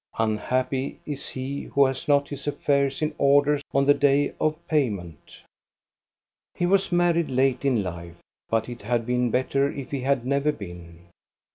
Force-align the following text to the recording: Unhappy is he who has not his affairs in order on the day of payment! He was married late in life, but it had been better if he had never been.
Unhappy 0.17 0.99
is 1.05 1.29
he 1.29 1.65
who 1.65 1.85
has 1.85 2.07
not 2.07 2.29
his 2.29 2.47
affairs 2.47 3.03
in 3.03 3.13
order 3.19 3.59
on 3.71 3.85
the 3.85 3.93
day 3.93 4.33
of 4.41 4.57
payment! 4.67 5.43
He 6.55 6.65
was 6.65 6.91
married 6.91 7.29
late 7.29 7.63
in 7.63 7.83
life, 7.83 8.17
but 8.49 8.67
it 8.67 8.81
had 8.81 9.05
been 9.05 9.29
better 9.29 9.71
if 9.71 9.91
he 9.91 10.01
had 10.01 10.25
never 10.25 10.51
been. 10.51 11.05